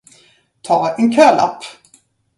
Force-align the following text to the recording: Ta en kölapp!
Ta 0.65 0.77
en 1.01 1.11
kölapp! 1.15 1.63